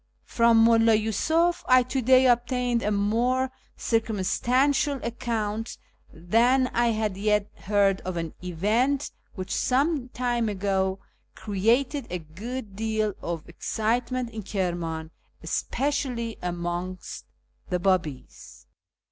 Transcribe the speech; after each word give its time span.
From 0.25 0.57
Mulla 0.63 0.95
Yiisuf 0.97 1.61
I 1.67 1.83
to 1.83 2.01
day 2.01 2.25
obtained 2.25 2.81
a 2.81 2.89
more 2.89 3.51
circum 3.77 4.17
stantial 4.17 4.99
account 5.05 5.77
than 6.11 6.69
I 6.73 6.87
had 6.87 7.17
yet 7.17 7.51
heard 7.53 8.01
of 8.01 8.17
an 8.17 8.33
event 8.43 9.11
which 9.35 9.53
some 9.53 10.09
time 10.09 10.49
ago 10.49 10.97
created 11.35 12.07
a 12.09 12.17
good 12.17 12.75
deal 12.75 13.13
of 13.21 13.47
excitement 13.47 14.31
in 14.31 14.41
Kirman, 14.41 15.11
especially 15.43 16.35
amongst 16.41 17.25
the 17.69 17.77
Babis. 17.77 18.65